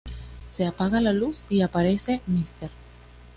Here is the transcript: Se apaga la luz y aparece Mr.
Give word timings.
Se 0.57 0.65
apaga 0.65 0.99
la 0.99 1.13
luz 1.13 1.43
y 1.47 1.61
aparece 1.61 2.23
Mr. 2.25 2.71